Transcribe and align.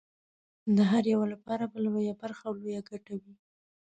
د 0.75 0.77
هر 0.91 1.03
یوه 1.13 1.25
لپاره 1.33 1.63
به 1.71 1.77
لویه 1.85 2.13
برخه 2.21 2.43
او 2.49 2.53
لویه 2.61 2.81
ګټه 2.89 3.13
وي. 3.21 3.35